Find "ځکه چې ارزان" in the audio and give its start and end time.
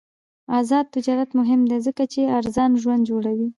1.87-2.71